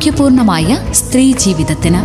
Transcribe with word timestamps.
ആരോഗ്യപൂർണമായ 0.00 0.78
സ്ത്രീ 0.92 1.32
ജീവിതത്തിന്. 1.32 1.98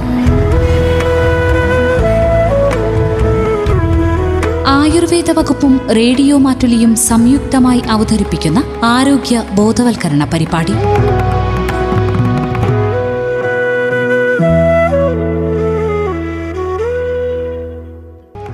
ആയുർവേദ 4.67 5.31
വകുപ്പും 5.31 5.73
റേഡിയോ 5.89 6.37
മാറ്റുലിയും 6.37 6.95
സംയുക്തമായി 6.95 7.81
അവതരിപ്പിക്കുന്ന 7.89 8.63
ആരോഗ്യ 8.83 9.43
ബോധവൽക്കരണ 9.55 10.25
പരിപാടി. 10.33 10.75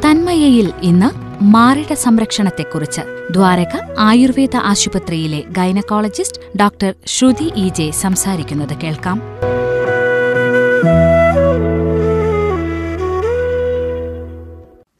തന്മയയിൽ 0.05 0.73
ഇന്ന് 0.83 1.20
മാറിട 1.41 1.93
സംരക്ഷണത്തെക്കുറിച്ച് 1.93 3.27
ദ്വാരക 3.31 3.95
ആയുർവേദ 3.99 4.55
ആശുപത്രിയിലെ 4.55 5.43
gynaecologist 5.49 6.57
doctor 6.59 6.93
Shruthi 7.05 7.43
E 7.43 7.69
J 7.69 7.91
സംസാരിക്കുന്നത് 7.91 8.77
കേൾക്കാം. 8.77 9.21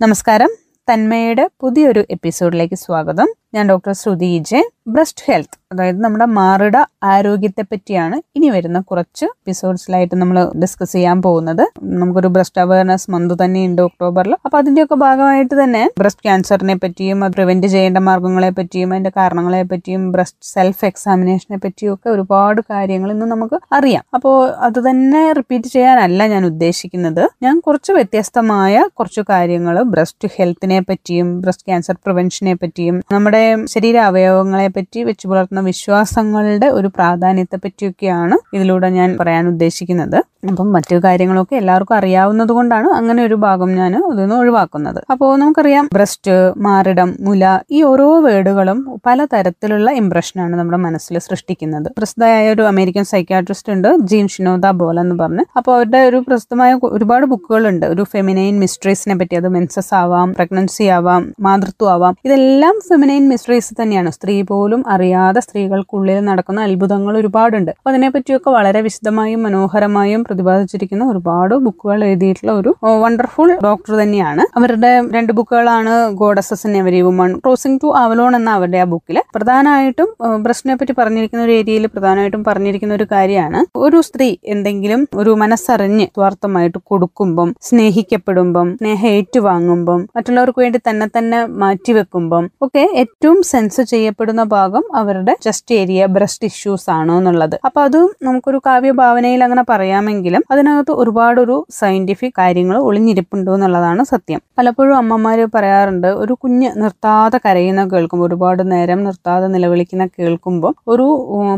നമസ്കാരം. 0.02 0.50
തന്മയുടെ 0.94 1.50
പുതിയൊരു 1.62 2.06
എപ്പിസോഡിലേക്ക് 2.10 2.76
സ്വാഗതം. 2.76 3.34
ഞാൻ 3.54 3.66
doctor 3.70 3.94
Shruthi 3.94 4.44
J. 4.50 4.60
Breast 4.88 5.24
health 5.28 5.58
അതായത് 5.72 6.00
നമ്മുടെ 6.04 6.26
മാറിട 6.26 6.78
ആരോഗ്യത്തെ 7.04 7.64
പറ്റിയാണ് 7.72 8.16
ഇനി 8.36 8.48
വരുന്ന 8.50 8.80
കുറച്ച് 8.82 9.26
എപ്പിസോഡ്സിലായിട്ട് 9.26 10.16
നമ്മൾ 10.16 10.38
ഡിസ്കസ് 10.62 10.92
ചെയ്യാൻ 10.92 11.18
പോകുന്നത്. 11.22 11.64
നമുക്കൊരു 12.00 12.28
ബ്രസ്റ്റ് 12.28 12.62
അവയർനെസ് 12.62 13.12
മന്ത് 13.12 13.34
തന്നെയുണ്ട് 13.44 13.82
ഒക്ടോബറിൽ 13.82 14.34
അപ്പൊ 14.46 14.58
അതിന്റെയൊക്കെ 14.58 14.96
ഭാഗമായിട്ട് 14.96 15.56
തന്നെ 15.64 15.84
ബ്രസ്റ്റ് 16.00 16.24
ക്യാൻസറിനെ 16.28 16.76
പറ്റിയും 16.84 17.20
അത് 17.24 17.36
പ്രിവെന്റ് 17.38 17.68
ചെയ്യേണ്ട 17.68 17.98
മാർഗങ്ങളെ 18.08 18.50
പറ്റിയും 18.50 18.90
അതിന്റെ 18.94 19.12
കാരണങ്ങളെ 19.20 19.62
പറ്റിയും 19.74 20.12
ബ്രസ്റ്റ് 20.16 20.46
സെൽഫ് 20.54 20.86
എക്സാമിനേഷനെ 20.86 21.60
പറ്റിയും 21.66 21.94
ഒക്കെ 21.94 22.10
ഒരുപാട് 22.10 22.62
കാര്യങ്ങൾ 22.70 23.12
ഇന്ന് 23.12 23.26
നമുക്ക് 23.26 23.60
അറിയാം. 23.74 24.04
അപ്പോൾ 24.14 24.36
അത് 24.68 24.80
തന്നെ 24.90 25.24
റിപ്പീറ്റ് 25.40 25.68
ചെയ്യാനല്ല 25.68 26.28
ഞാൻ 26.28 26.46
ഉദ്ദേശിക്കുന്നത്. 26.52 27.24
ഞാൻ 27.44 27.60
കുറച്ച് 27.60 27.92
വ്യത്യസ്തമായ 27.92 28.84
കുറച്ച് 28.94 29.22
കാര്യങ്ങൾ 29.30 29.78
ബ്രസ്റ്റ് 29.94 30.30
ഹെൽത്തിനെ 30.38 30.82
പറ്റിയും 30.90 31.30
ബ്രസ്റ്റ് 31.46 31.68
ക്യാൻസർ 31.70 31.98
പ്രിവെൻഷനെ 32.06 32.56
പറ്റിയും 32.64 32.98
നമ്മുടെ 33.12 33.41
ശരീര 33.68 33.98
അവയവങ്ങളെ 33.98 34.68
പറ്റി 34.68 35.04
വെച്ച് 35.04 35.28
പുലർത്തുന്ന 35.28 35.62
വിശ്വാസങ്ങളുടെ 35.62 36.68
ഒരു 36.68 36.88
പ്രാധാന്യത്തെ 36.88 37.56
പറ്റിയൊക്കെയാണ് 37.56 38.56
ഇതിലൂടെ 38.56 38.90
ഞാൻ 38.90 39.18
പറയാൻ 39.20 39.48
ഉദ്ദേശിക്കുന്നത്. 39.48 40.24
അപ്പം 40.50 40.72
മറ്റു 40.72 40.96
കാര്യങ്ങളൊക്കെ 40.96 41.56
എല്ലാവർക്കും 41.56 41.96
അറിയാവുന്നത് 41.96 42.50
കൊണ്ടാണ് 42.50 42.88
അങ്ങനെ 42.90 43.24
ഒരു 43.24 43.36
ഭാഗം 43.36 43.76
ഞാൻ 43.76 44.14
ഇതൊന്ന് 44.14 44.36
ഒഴിവാക്കുന്നത്. 44.36 45.04
അപ്പോൾ 45.12 45.38
നമുക്കറിയാം 45.40 45.90
ബ്രസ്റ്റ് 45.94 46.54
മാറിടം 46.58 47.16
മുല 47.20 47.60
ഈ 47.72 47.84
ഓരോ 47.84 48.20
വേർഡുകളും 48.20 49.00
പലതരത്തിലുള്ള 49.06 49.92
ഇംപ്രഷനാണ് 49.92 50.56
നമ്മുടെ 50.56 50.78
മനസ്സിൽ 50.78 51.18
സൃഷ്ടിക്കുന്നത്. 51.20 51.92
പ്രസിദ്ധമായ 51.98 52.52
ഒരു 52.52 52.62
അമേരിക്കൻ 52.62 53.04
സൈക്യാട്രിസ്റ്റ് 53.04 53.74
ഉണ്ട് 53.74 53.90
ജീൻ 54.04 54.28
ഷിനോദ 54.28 54.72
ബോൽ 54.72 55.00
എന്ന് 55.00 55.16
പറഞ്ഞ്. 55.16 55.46
അപ്പോൾ 55.58 55.76
അവരുടെ 55.76 55.98
ഒരു 55.98 56.24
പ്രസിദ്ധമായ 56.28 56.80
ഒരുപാട് 56.84 57.26
ബുക്കുകളുണ്ട്. 57.26 57.86
ഒരു 57.86 58.04
ഫെമിനൈൻ 58.04 58.60
മിസ്ട്രീസിനെ 58.60 59.16
പറ്റി 59.16 59.36
അത് 59.36 59.48
മെൻസസ് 59.48 59.94
ആവാം 59.94 60.34
പ്രഗ്നൻസി 60.34 60.84
ആവാം 60.84 61.34
മാതൃത്വം 61.40 61.92
ആവാം. 61.92 62.18
ഇതെല്ലാം 62.26 62.80
ഫെമിനൈൻ 62.90 63.30
മിസ്റ്ററീസ് 63.34 63.72
തന്നെയാണ്. 63.82 64.10
സ്ത്രീ 64.18 64.36
പോലും 64.52 64.82
അറിയാതെ 64.96 65.42
സ്ത്രീകൾക്കുള്ളിൽ 65.46 66.20
നടക്കുന്ന 66.30 66.60
അത്ഭുതങ്ങൾ 66.68 67.14
ഒരുപാടുണ്ട്. 67.22 67.72
അപ്പൊ 67.78 67.92
അതിനെപ്പറ്റിയൊക്കെ 67.94 68.50
വളരെ 68.58 68.82
വിശദമായും 68.88 69.42
മനോഹരമായും 69.48 70.22
പ്രതിപാദിച്ചിരിക്കുന്ന 70.28 71.04
ഒരുപാട് 71.14 71.56
ബുക്കുകൾ 71.68 72.00
എഴുതിയിട്ടുള്ള 72.10 72.54
ഒരു 72.62 72.74
വണ്ടർഫുൾ 73.04 73.50
ഡോക്ടർ 73.68 73.94
തന്നെയാണ്. 74.02 74.44
അവരുടെ 74.60 74.92
രണ്ട് 75.16 75.32
ബുക്കുകളാണ് 75.40 75.94
goddesses 76.22 76.70
in every 76.76 77.02
woman. 77.08 77.32
Crossing 77.44 77.80
to 77.84 77.90
Avalon 78.04 78.32
എന്ന 78.40 78.50
അവരുടെ 78.58 78.82
ആ 78.86 78.88
ബുക്കിൽ 78.94 79.18
പ്രധാനമായിട്ടും 79.36 80.10
ബ്രസ്റ്റിനെ 80.46 80.76
പറ്റി 80.80 80.94
പറഞ്ഞിരിക്കുന്ന 81.00 81.46
ഒരു 81.48 81.54
ഏരിയയിൽ 81.60 81.86
പ്രധാനമായിട്ടും 81.94 82.44
പറഞ്ഞിരിക്കുന്ന 82.50 82.94
ഒരു 83.00 83.08
കാര്യമാണ്. 83.14 83.60
ഒരു 83.86 84.00
സ്ത്രീ 84.08 84.30
എന്തെങ്കിലും 84.54 85.02
ഒരു 85.22 85.32
മനസ്സറിഞ്ഞ് 85.44 86.08
സ്വാർത്ഥമായിട്ട് 86.16 86.80
കൊടുക്കുമ്പം 86.92 87.50
സ്നേഹിക്കപ്പെടുമ്പം 87.68 88.68
സ്നേഹം 88.80 89.10
ഏറ്റുവാങ്ങുമ്പം 89.18 90.02
മറ്റുള്ളവർക്ക് 90.16 90.62
വേണ്ടി 90.64 90.80
തന്നെ 90.88 91.08
തന്നെ 91.18 91.40
മാറ്റിവെക്കുമ്പം 91.62 92.44
ഒക്കെ 92.66 92.84
ഏറ്റവും 93.22 93.42
സെൻസ് 93.50 93.82
ചെയ്യപ്പെടുന്ന 93.90 94.44
ഭാഗം 94.54 94.84
അവരുടെ 95.00 95.34
ചെസ്റ്റ് 95.46 95.74
ഏരിയ 95.80 96.06
ബ്രസ്റ്റ് 96.14 96.48
ഇഷ്യൂസ് 96.52 96.88
ആണ് 96.96 97.12
എന്നുള്ളത്. 97.18 97.56
അപ്പൊ 97.68 97.80
അത് 97.88 97.98
നമുക്കൊരു 98.28 98.60
കാവ്യഭാവനയിൽ 98.68 99.42
അങ്ങനെ 99.48 99.64
പറയാമെങ്കിലും 99.72 100.44
അതിനകത്ത് 100.54 100.94
ഒരുപാടൊരു 101.02 101.58
സയന്റിഫിക് 101.80 102.36
കാര്യങ്ങൾ 102.40 102.78
ഒളിഞ്ഞിരിപ്പുണ്ടോ 102.88 103.52
എന്നുള്ളതാണ് 103.58 104.04
സത്യം. 104.12 104.40
പലപ്പോഴും 104.60 104.94
അമ്മമാര് 105.02 105.46
പറയാറുണ്ട് 105.56 106.10
ഒരു 106.24 106.36
കുഞ്ഞ് 106.44 106.72
നിർത്താതെ 106.84 107.40
കരയുന്ന 107.46 107.84
കേൾക്കുമ്പോൾ 107.92 108.28
ഒരുപാട് 108.28 108.64
നേരം 108.72 109.02
നിർത്താതെ 109.08 109.50
നിലവിളിക്കുന്ന 109.56 110.08
കേൾക്കുമ്പോൾ 110.18 110.74
ഒരു 110.94 111.08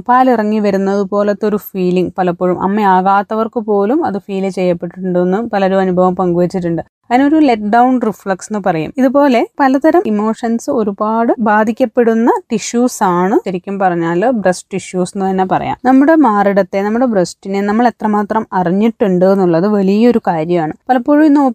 പാലിറങ്ങി 0.10 0.60
വരുന്നത് 0.68 1.04
പോലത്തെ 1.14 1.48
ഒരു 1.52 1.62
ഫീലിംഗ് 1.70 2.14
പലപ്പോഴും 2.20 2.60
അമ്മയാകാത്തവർക്ക് 2.68 3.64
പോലും 3.72 4.02
അത് 4.10 4.20
ഫീൽ 4.28 4.48
ചെയ്യപ്പെട്ടിട്ടുണ്ടെന്ന് 4.50 5.42
പലരും 5.56 5.82
അനുഭവം 5.86 6.16
പങ്കുവച്ചിട്ടുണ്ട്. 6.22 6.84
അതിനൊരു 7.10 7.38
ലെറ്റ് 7.48 7.70
ഡൗൺ 7.74 7.94
റിഫ്ലക്സ് 8.08 8.48
എന്ന് 8.52 8.62
പറയും. 8.68 8.92
ഇതുപോലെ 9.00 9.42
പലതരം 9.60 10.04
ഇമോഷൻസ് 10.12 10.70
ഒരുപാട് 10.80 11.32
ബാധിക്കപ്പെടുന്ന 11.50 12.30
ടിഷ്യൂസ് 12.52 13.00
ആണ് 13.20 13.36
ശരിക്കും 13.46 13.76
പറഞ്ഞാൽ 13.80 14.22
ബ്രസ്റ്റ് 14.44 14.70
ടിഷ്യൂസ് 14.74 15.14
എന്ന് 15.16 15.26
തന്നെ 15.30 15.46
പറയാം. 15.54 15.78
നമ്മുടെ 15.88 16.16
മാറിടത്തെ 16.28 16.80
നമ്മുടെ 16.86 17.08
ബ്രസ്റ്റിനെ 17.14 17.62
നമ്മൾ 17.70 17.88
എത്രമാത്രം 17.92 18.44
അറിഞ്ഞിട്ടുണ്ട് 18.60 19.26
എന്നുള്ളത് 19.34 19.68
വലിയൊരു 19.78 20.22
കാര്യമാണ്. 20.30 20.74
പലപ്പോഴും 20.90 21.26
ഇന്ന് 21.30 21.42
ഒ 21.42 21.50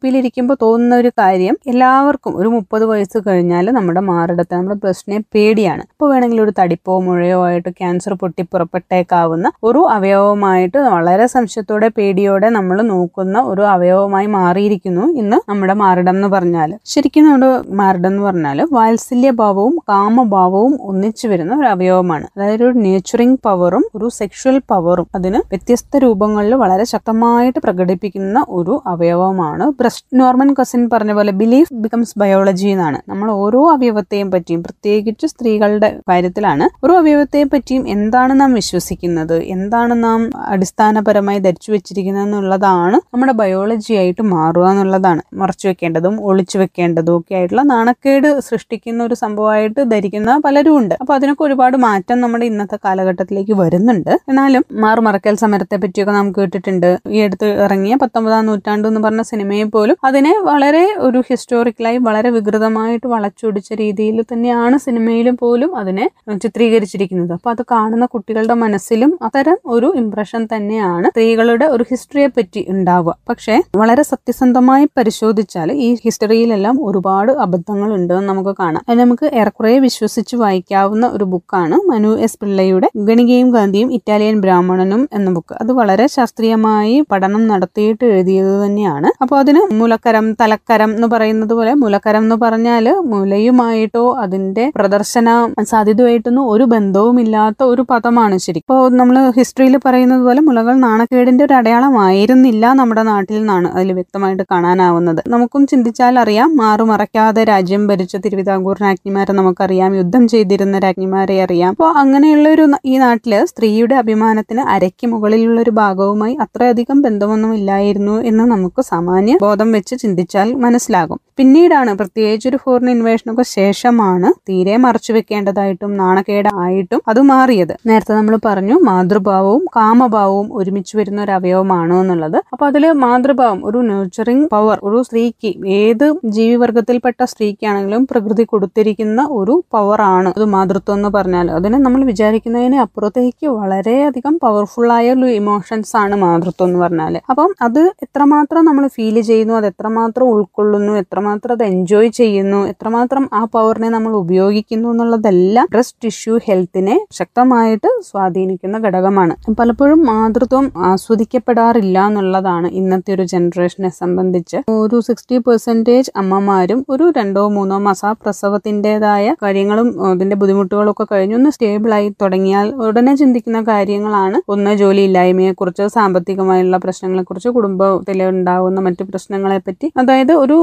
തോന്നുന്ന 0.65 0.95
ഒരു 1.03 1.11
കാര്യം 1.21 1.57
എല്ലാവർക്കും 1.73 2.33
ഒരു 2.41 2.49
മുപ്പത് 2.57 2.85
വയസ്സ് 2.91 3.19
കഴിഞ്ഞാൽ 3.27 3.67
നമ്മുടെ 3.79 4.03
മാറിടത്തെ 4.11 4.55
നമ്മുടെ 4.57 4.79
ബ്രസ്റ്റിനെ 4.85 5.19
പേടിയാണ്. 5.35 5.83
ഇപ്പോൾ 5.93 6.09
വേണമെങ്കിൽ 6.13 6.41
ഒരു 6.47 6.53
തടിപ്പോ 6.61 6.95
മുഴയോ 7.09 7.41
ആയിട്ട് 7.49 7.71
ക്യാൻസർ 7.81 8.13
പൊട്ടി 8.23 8.43
പുറപ്പെട്ടേക്കാവുന്ന 8.53 9.47
ഒരു 9.63 9.83
അവയവമായിട്ട് 9.97 10.79
വളരെ 10.97 11.27
സംശയത്തോടെ 11.27 11.89
പേടിയോടെ 11.99 12.49
നമ്മൾ 12.59 12.79
നോക്കുന്ന 12.95 13.39
ഒരു 13.53 13.65
അവയവമായി 13.75 14.29
മാറിയിരിക്കുന്നു 14.39 15.05
ഇന്ന് 15.23 15.38
നമ്മുടെ 15.49 15.75
മാറിടം 15.75 16.10
എന്ന് 16.10 16.28
പറഞ്ഞാൽ 16.28 16.71
ശരിക്കും 16.84 17.25
നമ്മുടെ 17.25 17.50
മാറിടം 17.71 18.10
എന്ന് 18.10 18.22
പറഞ്ഞാൽ 18.22 18.59
വാത്സല്യഭാവവും 18.72 19.75
കാമഭാവവും 19.88 20.78
ഒന്നിച്ചു 20.82 21.28
വരുന്ന 21.28 21.54
ഒരു 21.54 21.66
അവയവമാണ്. 21.66 22.26
അതായത് 22.37 22.65
ഒരു 22.65 22.78
നേച്ചറിങ് 22.78 23.37
പവറും 23.44 23.84
ഒരു 23.94 24.09
സെക്ഷൽ 24.09 24.60
പവറും 24.71 25.06
അതിന് 25.15 25.37
വ്യത്യസ്ത 25.37 25.97
രൂപങ്ങളിൽ 25.97 26.54
വളരെ 26.54 26.84
ശക്തമായിട്ട് 26.84 27.59
പ്രകടിപ്പിക്കുന്ന 27.59 28.44
ഒരു 28.49 28.82
അവയവമാണ് 28.87 29.65
ബ്രസ്റ്റ്. 29.81 30.21
നോർമൻ 30.21 30.54
കസിൻ 30.60 30.91
പറഞ്ഞ 30.93 31.12
പോലെ 31.12 31.32
ബിലീഫ് 31.32 31.75
ബിക്കംസ് 31.75 32.15
ബയോളജി 32.19 32.69
എന്നാണ്. 32.69 32.99
നമ്മൾ 33.09 33.31
ഓരോ 33.31 33.70
അവയവത്തെയും 33.72 34.31
പറ്റിയും 34.31 34.62
പ്രത്യേകിച്ച് 34.62 35.26
സ്ത്രീകളുടെ 35.26 36.00
കാര്യത്തിലാണ് 36.09 36.69
ഓരോ 36.84 36.99
അവയവത്തെ 36.99 37.44
പറ്റിയും 37.53 37.88
എന്താണ് 37.88 38.41
നാം 38.41 38.55
വിശ്വസിക്കുന്നത്? 38.55 39.37
എന്താണ് 39.56 40.05
നാം 40.05 40.20
അടിസ്ഥാനപരമായി 40.47 41.38
ധരിച്ചു 41.38 41.72
വെച്ചിരിക്കുന്നത് 41.72 42.25
എന്നുള്ളതാണ് 42.25 42.97
നമ്മുടെ 43.15 43.32
ബയോളജി 43.32 43.93
ആയിട്ട് 43.94 44.22
മാറുക 44.22 44.66
എന്നുള്ളതാണ്. 44.70 45.22
മറച്ചു 45.33 45.69
വെക്കേണ്ടതും 45.69 46.15
ഒളിച്ചു 46.21 46.59
വെക്കേണ്ടതും 46.59 47.16
ഒക്കെ 47.19 47.34
ആയിട്ടുള്ള 47.34 47.62
നാണക്കേട് 47.62 48.28
സൃഷ്ടിക്കുന്ന 48.41 49.05
ഒരു 49.05 49.15
സംഭവമായിട്ട് 49.15 49.81
ധരിക്കുന്ന 49.93 50.41
പലരും 50.44 50.77
ഉണ്ട്. 50.78 50.94
അപ്പൊ 51.00 51.15
അതിനൊക്കെ 51.15 51.44
ഒരുപാട് 51.44 51.77
മാറ്റം 51.77 52.21
നമ്മുടെ 52.21 52.44
ഇന്നത്തെ 52.44 52.78
കാലഘട്ടത്തിലേക്ക് 52.84 53.53
വരുന്നുണ്ട്. 53.53 54.12
എന്നാലും 54.28 54.65
മാറുമറക്കൽ 54.84 55.34
സമരത്തെ 55.34 55.77
പറ്റിയൊക്കെ 55.77 56.12
നമുക്ക് 56.12 56.41
കേട്ടിട്ടുണ്ട്. 56.41 56.99
ഈ 57.09 57.21
അടുത്ത് 57.21 57.49
ഇറങ്ങിയ 57.65 57.94
പത്തൊമ്പതാം 58.03 58.47
നൂറ്റാണ്ട് 58.47 58.88
എന്ന് 58.88 59.00
പറഞ്ഞ 59.00 59.22
സിനിമയെ 59.22 59.65
പോലും 59.65 59.97
അതിനെ 60.05 60.34
വളരെ 60.50 60.84
ഒരു 60.99 61.22
ഹിസ്റ്റോറിക്കലായി 61.31 61.99
വളരെ 62.09 62.31
വികൃതമായിട്ട് 62.31 63.06
വളച്ചൊടിച്ച 63.06 63.72
രീതിയിൽ 63.83 64.19
തന്നെയാണ് 64.33 64.78
സിനിമയിലും 64.78 65.37
പോലും 65.37 65.77
അതിനെ 65.77 66.11
ചിത്രീകരിച്ചിരിക്കുന്നത്. 66.44 67.33
അപ്പൊ 67.33 67.50
അത് 67.50 67.62
കാണുന്ന 67.71 68.06
കുട്ടികളുടെ 68.06 68.55
മനസ്സിലും 68.55 69.19
അത്തരം 69.22 69.56
ഒരു 69.67 69.88
ഇംപ്രഷൻ 69.97 70.49
തന്നെയാണ് 70.55 71.09
സ്ത്രീകളുടെ 71.11 71.65
ഒരു 71.65 71.84
ഹിസ്റ്ററിയെ 71.91 72.27
പറ്റി 72.27 72.67
ഉണ്ടാവുക. 72.69 73.15
പക്ഷേ 73.28 73.55
വളരെ 73.77 74.03
സത്യസന്ധമായി 74.03 74.87
പരിശോധിച്ചാൽ 75.19 75.69
ഈ 75.84 75.87
ഹിസ്റ്ററിയിലെല്ലാം 76.05 76.76
ഒരുപാട് 76.88 77.31
അബദ്ധങ്ങൾ 77.44 77.88
ഉണ്ടെന്ന് 77.97 78.26
നമുക്ക് 78.31 78.53
കാണാം. 78.61 78.82
അത് 78.88 78.99
നമുക്ക് 79.00 79.26
ഏറെക്കുറെ 79.41 79.73
വിശ്വസിച്ച് 79.87 80.35
വായിക്കാവുന്ന 80.43 81.05
ഒരു 81.17 81.25
ബുക്കാണ് 81.32 81.76
മനു 81.91 82.11
എസ് 82.26 82.38
പിള്ളയുടെ 82.43 82.88
ഗണികയും 83.09 83.49
ഗാന്ധിയും 83.56 83.88
ഇറ്റാലിയൻ 83.97 84.37
ബ്രാഹ്മണനും 84.44 85.03
എന്ന 85.17 85.29
ബുക്ക്. 85.37 85.55
അത് 85.62 85.73
വളരെ 85.81 86.06
ശാസ്ത്രീയമായി 86.17 86.97
പഠനം 87.12 87.43
നടത്തിയിട്ട് 87.53 88.05
എഴുതിയത് 88.12 88.53
തന്നെയാണ്. 88.65 89.11
അപ്പോൾ 89.25 89.37
അതിന് 89.43 89.62
മൂലക്കരം 89.81 90.29
തലക്കരം 90.43 90.93
എന്ന് 90.97 91.09
പറയുന്നത് 91.15 91.55
പോലെ 91.59 91.73
മൂലക്കരം 91.82 92.23
എന്ന് 92.26 92.38
പറഞ്ഞാൽ 92.44 92.87
മുലയുമായിട്ടോ 93.12 94.05
അതിന്റെ 94.25 94.67
പ്രദർശന 94.79 95.26
സാധ്യതയായിട്ടൊന്നും 95.73 96.44
ഒരു 96.55 96.67
ബന്ധവുമില്ലാത്ത 96.75 97.62
ഒരു 97.73 97.82
പദമാണ് 97.93 98.38
ശരി 98.47 98.62
ഇപ്പോൾ 98.65 98.82
നമ്മൾ 99.00 99.19
ഹിസ്റ്ററിയിൽ 99.41 99.76
പറയുന്നത് 99.87 100.23
പോലെ 100.29 100.41
മുലകൾ 100.49 100.75
നാണക്കേടിന്റെ 100.87 101.44
ഒരു 101.49 101.55
അടയാളമായിരുന്നില്ല 101.61 102.65
നമ്മുടെ 102.81 103.05
നാട്ടിൽ 103.12 103.37
നിന്നാണ്. 103.41 103.69
അതിൽ 103.76 103.91
വ്യക്തമായിട്ട് 103.99 104.44
കാണാനാവുന്നത്. 104.55 105.06
നമുക്കും 105.28 105.66
ചിന്തിച്ചാൽ 105.66 106.19
അറിയാം. 106.19 106.56
മാറുമറയ്ക്കാതെ 106.56 107.44
രാജ്യം 107.44 107.87
ഭരിച്ച 107.87 108.16
തിരുവിതാംകൂർ 108.16 108.76
രാജ്ഞിമാരെ 108.82 109.32
നമുക്കറിയാം. 109.32 109.94
യുദ്ധം 109.94 110.28
ചെയ്തിരുന്ന 110.28 110.78
രാജ്ഞിമാരെ 110.78 111.43
അറിയാം. 111.43 111.69
അപ്പോൾ 111.69 111.90
അങ്ങനെയുള്ള 111.93 112.49
ഒരു 112.49 112.69
ഈ 112.84 112.99
നാട്ടിൽ 112.99 113.44
സ്ത്രീയുടെ 113.44 113.94
അഭിമാനത്തിന് 113.94 114.60
അരയ്ക്ക് 114.60 115.06
മുകളിലുള്ള 115.06 115.60
ഒരു 115.60 115.70
ഭാഗവുമായി 115.70 116.37
അത്രയധികം 116.40 117.02
ബന്ധമൊന്നും 117.02 117.55
ഇല്ലായിരുന്നു 117.55 118.20
എന്ന് 118.20 118.44
നമുക്ക് 118.44 118.82
സാമാന്യ 118.82 119.38
ബോധം 119.40 119.72
വെച്ച് 119.72 119.96
ചിന്തിച്ചാൽ 119.96 120.55
മനസ്സിലാകും. 120.55 121.28
പിന്നീടാണ് 121.38 121.90
പ്രത്യേകിച്ച് 121.99 122.46
ഒരു 122.50 122.58
ഫോറിൻ 122.62 122.88
ഇൻവേഷനൊക്കെ 122.93 123.44
ശേഷമാണ് 123.50 124.29
തീരെ 124.49 124.75
മറച്ചു 124.85 125.11
വെക്കേണ്ടതായിട്ടും 125.17 125.90
നാണക്കേടായിട്ടും 126.00 127.00
അത് 127.11 127.20
മാറിയത്. 127.31 127.75
നേരത്തെ 127.88 128.14
നമ്മൾ 128.19 128.35
പറഞ്ഞു 128.46 128.76
മാതൃഭാവവും 128.88 129.62
കാമഭാവവും 129.76 130.49
ഒരുമിച്ച് 130.58 130.94
വരുന്ന 130.99 131.20
ഒരു 131.26 131.32
അവയവമാണ് 131.38 131.94
എന്നുള്ളത്. 132.00 132.38
അപ്പൊ 132.52 132.64
അതിൽ 132.70 132.85
മാതൃഭാവം 133.05 133.61
ഒരു 133.69 133.81
നurturing 133.90 134.43
പവർ 134.55 134.76
ഒരു 134.88 135.00
സ്ത്രീക്ക് 135.08 135.50
ഏത് 135.79 136.06
ജീവിവർഗത്തിൽപ്പെട്ട 136.37 137.20
സ്ത്രീക്കാണെങ്കിലും 137.32 138.02
പ്രകൃതി 138.11 138.46
കൊടുത്തിരിക്കുന്ന 138.52 139.20
ഒരു 139.38 139.56
പവറാണ് 139.75 140.32
അത് 140.37 140.46
മാതൃത്വം 140.55 140.96
എന്ന് 140.99 141.11
പറഞ്ഞാൽ 141.17 141.46
അതിനെ 141.58 141.79
നമ്മൾ 141.79 142.00
വിചാരിക്കുന്നതിന് 142.11 142.79
അപ്പുറത്തേക്ക് 142.84 143.46
വളരെയധികം 143.58 144.34
പവർഫുൾ 144.44 144.88
ആയ 144.96 145.06
ഒരു 145.17 145.31
ഇമോഷൻസ് 145.38 145.94
ആണ് 146.02 146.14
മാതൃത്വം 146.25 146.67
എന്ന് 146.69 146.81
പറഞ്ഞാൽ 146.84 147.14
അപ്പം 147.31 147.50
അത് 147.67 147.82
എത്രമാത്രം 148.06 148.62
നമ്മൾ 148.69 148.84
ഫീൽ 148.96 149.17
ചെയ്യുന്നു 149.29 149.55
അത് 149.58 149.67
എത്രമാത്രം 149.73 150.26
ഉൾക്കൊള്ളുന്നു 150.34 150.93
എത്രമാത്രം 151.29 151.55
അത് 151.57 151.63
എൻജോയ് 151.65 152.09
ചെയ്യുന്നു 152.09 152.59
എത്രമാത്രം 152.67 153.25
ആ 153.33 153.41
പവറിനെ 153.55 153.89
നമ്മൾ 153.89 154.13
ഉപയോഗിക്കുന്നു 154.17 154.87
എന്നുള്ളതെല്ലാം 154.89 155.67
ബ്രസ്റ്റ് 155.71 155.99
ടിഷ്യൂ 156.05 156.35
ഹെൽത്തിനെ 156.47 156.95
ശക്തമായിട്ട് 157.19 157.89
സ്വാധീനിക്കുന്ന 158.09 158.77
ഘടകമാണ്. 158.79 159.35
പലപ്പോഴും 159.59 160.01
മാതൃത്വം 160.11 160.67
ആസ്വദിക്കപ്പെടാറില്ല 160.91 162.07
എന്നുള്ളതാണ് 162.07 162.69
ഇന്നത്തെ 162.81 163.13
ഒരു 163.15 163.25
ജനറേഷനെ 163.33 163.91
സംബന്ധിച്ച്. 163.99 164.59
ഒരു 164.77 164.99
സിക്സ്റ്റി 165.09 165.39
പെർസെന്റേജ് 165.39 166.13
അമ്മമാരും 166.23 166.81
ഒരു 166.89 167.07
രണ്ടോ 167.19 167.43
മൂന്നോ 167.57 167.79
മാസം 167.79 168.17
പ്രസവത്തിന്റെതായ 168.23 169.35
കാര്യങ്ങളും 169.43 169.89
അതിന്റെ 170.11 170.39
ബുദ്ധിമുട്ടുകളും 170.43 170.91
ഒക്കെ 170.91 171.07
കഴിഞ്ഞ് 171.13 171.37
ഒന്ന് 171.41 171.53
സ്റ്റേബിളായി 171.57 172.09
തുടങ്ങിയാൽ 172.23 172.69
ഉടനെ 172.89 173.15
ചിന്തിക്കുന്ന 173.15 173.63
കാര്യങ്ങളാണ്. 173.73 174.41
ഒന്ന് 174.55 174.75
ജോലിയില്ലായ്മയെക്കുറിച്ച് 174.83 175.87
സാമ്പത്തികമായുള്ള 175.99 176.77
പ്രശ്നങ്ങളെ 176.87 177.25
കുറിച്ച് 177.29 177.53
കുടുംബത്തിൽ 177.59 178.23
ഉണ്ടാകുന്ന 178.33 178.81
മറ്റു 178.89 179.05
പ്രശ്നങ്ങളെ 179.11 179.61
പറ്റി 179.67 179.87
അതായത് 180.01 180.33
ഒരു 180.43 180.57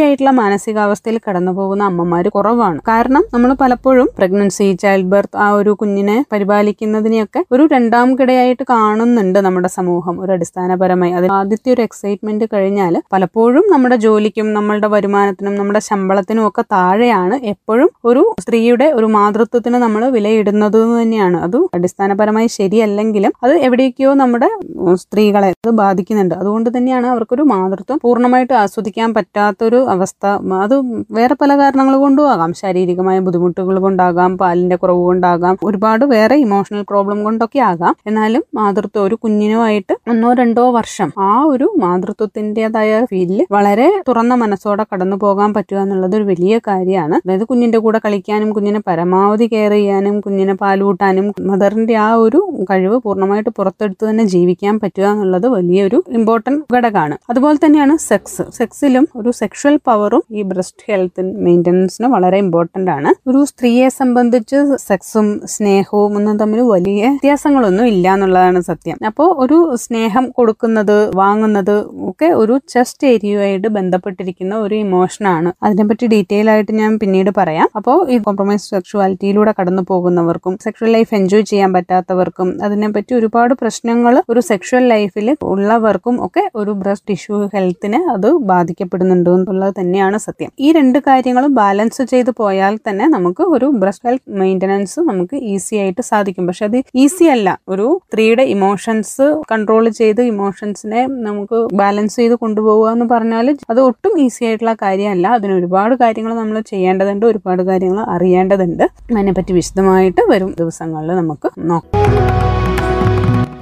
ആയിട്ടുള്ള 0.00 0.30
മാനസികാവസ്ഥയിൽ 0.30 1.20
കടന്നു 1.26 1.52
പോകുന്ന 1.52 1.82
അമ്മമാർ 1.84 2.28
കുറവാണ്. 2.28 2.78
കാരണം 2.88 3.24
നമ്മൾ 3.34 3.54
പലപ്പോഴും 3.54 4.08
പ്രഗ്നൻസി 4.18 4.72
ചൈൽഡ് 4.72 5.06
ബർത്ത് 5.06 5.36
ആ 5.36 5.50
ഒരു 5.50 5.70
കുഞ്ഞിനെ 5.70 6.24
പരിപാലിക്കുന്നതിനെയൊക്കെ 6.32 7.44
ഒരു 7.52 7.68
രണ്ടാം 7.72 8.18
കിടയായിട്ട് 8.18 8.62
കാണുന്നുണ്ട് 8.70 9.38
നമ്മുടെ 9.38 9.68
സമൂഹം. 9.68 10.20
ഒരു 10.20 10.32
അടിസ്ഥാനപരമായി 10.32 11.12
അത് 11.12 11.26
ആദ്യത്തെ 11.32 11.72
ഒരു 11.72 11.82
എക്സൈറ്റ്മെന്റ് 11.82 12.44
കഴിഞ്ഞാൽ 12.54 13.02
പലപ്പോഴും 13.12 13.64
നമ്മുടെ 13.72 13.96
ജോലിക്കും 13.96 14.52
നമ്മളുടെ 14.52 14.86
വരുമാനത്തിനും 14.86 15.54
നമ്മുടെ 15.56 15.78
ശമ്പളത്തിനും 15.78 16.46
ഒക്കെ 16.48 16.64
താഴെയാണ് 16.72 17.34
എപ്പോഴും 17.44 17.90
ഒരു 18.04 18.34
സ്ത്രീയുടെ 18.40 18.86
ഒരു 18.92 19.06
മാതൃത്വത്തിന് 19.06 19.74
നമ്മൾ 19.74 20.04
വിലയിടുന്നത് 20.08 20.78
തന്നെയാണ്. 21.02 21.36
അത് 21.36 21.58
അടിസ്ഥാനപരമായി 21.74 22.46
ശരിയല്ലെങ്കിലും 22.46 23.32
അത് 23.42 23.54
എവിടേക്കോ 23.56 24.14
നമ്മുടെ 24.14 24.48
സ്ത്രീകളെ 24.94 25.48
അത് 25.66 25.70
ബാധിക്കുന്നുണ്ട്. 25.70 26.34
അതുകൊണ്ട് 26.34 26.70
തന്നെയാണ് 26.76 27.06
അവർക്കൊരു 27.06 27.42
മാതൃത്വം 27.42 27.98
പൂർണമായിട്ട് 28.02 28.54
ആസ്വദിക്കാൻ 28.54 29.14
പറ്റാത്തൊരു 29.14 29.80
അവസ്ഥ 29.88 30.26
അത് 30.64 30.74
വേറെ 31.10 31.34
പല 31.40 31.52
കാരണങ്ങൾ 31.58 31.94
കൊണ്ടും 31.96 32.30
ആകാം 32.30 32.52
ശാരീരികമായ 32.54 33.18
ബുദ്ധിമുട്ടുകൾ 33.18 33.78
കൊണ്ടാകാം 33.78 34.38
പാലിന്റെ 34.38 34.76
കുറവ് 34.76 35.02
കൊണ്ടാകാം 35.08 35.58
ഒരുപാട് 35.64 36.04
വേറെ 36.04 36.36
ഇമോഷണൽ 36.36 36.82
പ്രോബ്ലം 36.88 37.24
കൊണ്ടൊക്കെ 37.24 37.60
ആകാം. 37.70 37.94
എന്നാലും 38.06 38.42
മാതൃത്വം 38.54 39.02
ഒരു 39.04 39.14
കുഞ്ഞിനുമായിട്ട് 39.14 39.94
ഒന്നോ 40.10 40.32
രണ്ടോ 40.32 40.64
വർഷം 40.70 41.08
ആ 41.18 41.30
ഒരു 41.44 41.66
മാതൃത്വത്തിന്റെതായ 41.82 43.04
ഫീലിൽ 43.10 43.46
വളരെ 43.50 43.88
തുറന്ന 44.08 44.34
മനസ്സോടെ 44.34 44.86
കടന്നു 44.92 45.16
പോകാൻ 45.16 45.54
പറ്റുക 45.54 45.78
എന്നുള്ളത് 45.78 46.16
ഒരു 46.16 46.24
വലിയ 46.24 46.54
കാര്യമാണ്. 46.68 47.16
അതായത് 47.24 47.44
കുഞ്ഞിന്റെ 47.44 47.78
കൂടെ 47.78 48.00
കളിക്കാനും 48.04 48.50
കുഞ്ഞിനെ 48.50 48.80
പരമാവധി 48.86 49.46
കെയർ 49.52 49.70
ചെയ്യാനും 49.70 50.20
കുഞ്ഞിനെ 50.20 50.54
പാലൂട്ടാനും 50.54 51.26
മദറിന്റെ 51.50 51.94
ആ 52.06 52.08
ഒരു 52.24 52.40
കഴിവ് 52.70 52.96
പൂർണമായിട്ട് 53.04 53.50
പുറത്തെടുത്ത് 53.50 54.04
തന്നെ 54.10 54.24
ജീവിക്കാൻ 54.24 54.74
പറ്റുക 54.80 55.06
എന്നുള്ളത് 55.06 55.46
വലിയൊരു 55.48 55.98
ഇമ്പോർട്ടന്റ് 56.08 56.62
ഘടകമാണ്. 56.74 57.16
അതുപോലെ 57.30 57.58
തന്നെയാണ് 57.66 57.96
സെക്സ് 58.08 58.42
സെക്സിലും 58.58 59.08
ഒരു 59.16 59.30
സെക്ഷൽ 59.40 59.63
പവറും 59.86 60.22
ഈ 60.38 60.42
ബ്രസ്റ്റ് 60.50 60.84
ഹെൽത്ത് 60.88 61.22
മെയിന്റനൻസിന് 61.46 62.08
വളരെ 62.14 62.38
ഇമ്പോർട്ടന്റ് 62.44 62.90
ആണ്. 62.90 63.10
ഒരു 63.30 63.40
സ്ത്രീയെ 63.50 63.88
സംബന്ധിച്ച് 63.98 64.58
സെക്സും 64.86 65.26
സ്നേഹവും 65.54 66.12
ഒന്നും 66.18 66.36
തമ്മിൽ 66.42 66.60
വലിയ 66.74 67.02
വ്യത്യാസങ്ങളൊന്നും 67.14 67.86
ഇല്ല 67.86 68.06
എന്നുള്ളതാണ് 68.16 68.60
സത്യം. 68.70 68.96
അപ്പോൾ 69.10 69.28
ഒരു 69.44 69.58
സ്നേഹം 69.84 70.24
കൊടുക്കുന്നത് 70.38 70.96
വാങ്ങുന്നത് 71.14 71.74
ഒക്കെ 72.10 72.28
ഒരു 72.42 72.60
ചെസ്റ്റ് 72.74 73.06
ഏരിയയുമായിട്ട് 73.12 73.68
ബന്ധപ്പെട്ടിരിക്കുന്ന 73.68 74.54
ഒരു 74.56 74.74
ഇമോഷനാണ് 74.74 75.52
അതിനെപ്പറ്റി 75.62 76.06
ഡീറ്റെയിൽ 76.06 76.50
ആയിട്ട് 76.50 76.72
ഞാൻ 76.72 76.92
പിന്നീട് 76.98 77.30
പറയാം. 77.40 77.68
അപ്പോൾ 77.80 77.98
ഈ 78.10 78.18
കോംപ്രമൈസ് 78.18 78.66
സെക്ഷുവാലിറ്റിയിലൂടെ 78.74 79.54
കടന്നു 79.60 79.84
പോകുന്നവർക്കും 79.92 80.54
സെക്ഷൽ 80.64 80.90
ലൈഫ് 80.92 81.14
എൻജോയ് 81.14 81.46
ചെയ്യാൻ 81.52 81.72
പറ്റാത്തവർക്കും 81.72 82.50
അതിനെപ്പറ്റി 82.68 83.14
ഒരുപാട് 83.14 83.54
പ്രശ്നങ്ങൾ 83.54 84.14
ഒരു 84.30 84.40
സെക്ഷൽ 84.40 84.84
ലൈഫിൽ 84.88 85.28
ഉള്ളവർക്കും 85.52 86.24
ഒക്കെ 86.24 86.44
ഒരു 86.54 86.70
ബ്രസ്റ്റ് 86.70 87.08
ടിഷ്യൂ 87.08 87.38
ഹെൽത്തിനെ 87.54 88.00
അത് 88.14 88.28
ബാധിക്കപ്പെടുന്നുണ്ട് 88.42 89.30
എന്നുള്ളത് 89.54 89.74
തന്നെയാണ് 89.80 90.18
സത്യം. 90.18 90.50
ഈ 90.64 90.68
രണ്ട് 90.72 90.98
കാര്യങ്ങളും 90.98 91.54
ബാലൻസ് 91.54 92.02
ചെയ്ത് 92.12 92.30
പോയാൽ 92.40 92.74
തന്നെ 92.88 93.06
നമുക്ക് 93.08 93.42
ഒരു 93.54 93.66
ബ്രസ്റ്റ് 93.82 94.06
ഹെൽത്ത് 94.08 94.38
മെയിന്റനൻസ് 94.40 95.00
നമുക്ക് 95.10 95.36
ഈസി 95.52 95.74
ആയിട്ട് 95.82 96.02
സാധിക്കും. 96.10 96.46
പക്ഷെ 96.46 96.64
അത് 96.64 96.78
ഈസി 96.94 97.26
അല്ല. 97.34 97.48
ഒരു 97.68 97.86
സ്ത്രീയുടെ 98.06 98.44
ഇമോഷൻസ് 98.54 99.26
കൺട്രോൾ 99.52 99.88
ചെയ്ത് 100.00 100.22
ഇമോഷൻസിനെ 100.22 101.06
നമുക്ക് 101.28 101.60
ബാലൻസ് 101.74 102.16
ചെയ്ത് 102.16 102.34
കൊണ്ടുപോകുക 102.34 102.90
എന്ന് 102.90 103.06
പറഞ്ഞാൽ 103.12 103.56
അത് 103.70 103.80
ഒട്ടും 103.80 104.14
ഈസി 104.20 104.44
ആയിട്ടുള്ള 104.44 104.74
കാര്യമല്ല. 104.82 105.26
അതിന് 105.28 105.52
ഒരുപാട് 105.52 105.94
കാര്യങ്ങൾ 105.94 106.34
നമ്മൾ 106.34 106.58
ചെയ്യേണ്ടതുണ്ട് 106.72 107.26
ഒരുപാട് 107.26 107.62
കാര്യങ്ങൾ 107.62 108.00
അറിയേണ്ടതുണ്ട്. 108.16 108.84
അതിനെപ്പറ്റി 109.12 109.52
വിശദമായിട്ട് 109.52 110.20
വരും 110.32 110.54
ദിവസങ്ങളിൽ 110.58 111.12
നമുക്ക് 111.22 111.50
നോക്കാം. 111.58 112.00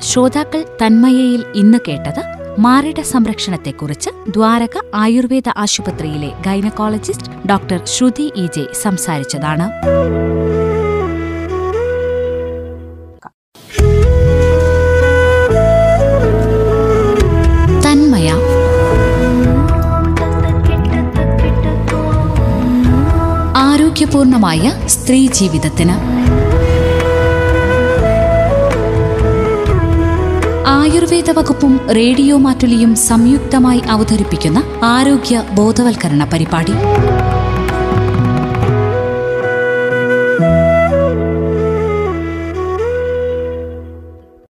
ശ്രോതാക്കൾ 0.00 0.60
തന്മയയിൽ 0.80 1.42
ഇന്ന് 1.54 1.78
കേട്ടത് 1.88 2.22
മാറിട 2.58 3.00
സംരക്ഷണത്തെക്കുറിച്ച് 3.00 4.10
ദ്വാരക 4.30 4.80
ആയുർവേദ 4.94 5.42
ആശുപത്രിയിലെ 5.56 6.28
gynaecologist 6.46 7.46
doctor 7.46 7.86
Shruti 7.86 8.32
E 8.36 8.46
J 8.46 8.66
സംസാരിച്ചതാണ്. 8.82 9.70
Thanmaya. 17.82 18.32
ആരോഗ്യപൂർണമായ 23.56 24.82
സ്ത്രീ 24.86 25.26
ജീവിതത്തിന്. 25.26 26.12
ആയുർവേദ 30.82 31.30
വകുപ്പും 31.30 31.80
റേഡിയോ 31.90 32.36
മാറ്റുലിയും 32.38 32.96
സംയുക്തമായി 32.96 33.82
അവതരിപ്പിക്കുന്ന 33.90 34.58
ആരോഗ്യ 34.82 35.44
ബോധവൽക്കരണ 35.54 36.24
പരിപാടി. 36.32 36.74